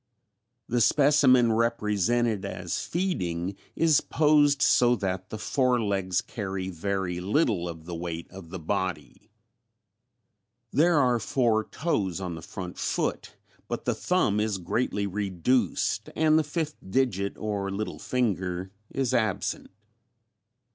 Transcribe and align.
The 0.67 0.81
specimen 0.81 1.53
represented 1.53 2.43
as 2.43 2.81
feeding 2.83 3.55
is 3.75 4.01
posed 4.01 4.59
so 4.59 4.95
that 4.95 5.29
the 5.29 5.37
fore 5.37 5.79
legs 5.79 6.21
carry 6.21 6.69
very 6.71 7.19
little 7.19 7.69
of 7.69 7.85
the 7.85 7.93
weight 7.93 8.27
of 8.31 8.49
the 8.49 8.57
body. 8.57 9.29
There 10.71 10.97
are 10.97 11.19
four 11.19 11.65
toes 11.65 12.19
on 12.19 12.33
the 12.33 12.41
front 12.41 12.79
foot 12.79 13.35
but 13.67 13.85
the 13.85 13.93
thumb 13.93 14.39
is 14.39 14.57
greatly 14.57 15.05
reduced 15.05 16.09
and 16.15 16.39
the 16.39 16.43
fifth 16.43 16.77
digit 16.89 17.37
or 17.37 17.69
little 17.69 17.99
finger, 17.99 18.71
is 18.89 19.13
absent." 19.13 19.69